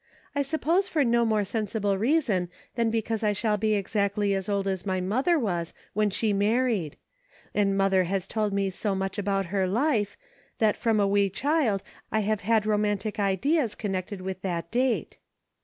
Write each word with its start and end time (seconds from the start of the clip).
I 0.33 0.41
suppose 0.41 0.89
for 0.89 1.03
no 1.03 1.25
more 1.25 1.43
sensible 1.43 1.95
reason 1.95 2.49
than 2.73 2.89
because 2.89 3.23
I 3.23 3.33
shall 3.33 3.57
be 3.57 3.75
exactly 3.75 4.33
as 4.33 4.49
old 4.49 4.67
as 4.67 4.83
my 4.83 4.99
mother 4.99 5.37
was 5.37 5.75
when 5.93 6.09
she 6.09 6.33
was 6.33 6.39
married; 6.39 6.97
and 7.53 7.77
mother 7.77 8.05
has 8.05 8.25
told 8.25 8.51
me 8.51 8.71
so 8.71 8.95
much 8.95 9.19
about 9.19 9.45
her 9.53 9.67
life, 9.67 10.17
that 10.57 10.75
from 10.75 10.99
a 10.99 11.07
wee 11.07 11.29
child 11.29 11.83
I 12.11 12.21
have 12.21 12.41
had 12.41 12.65
romantic 12.65 13.19
ideas 13.19 13.75
connected 13.75 14.21
with 14.21 14.41
that 14.41 14.71
date." 14.71 15.19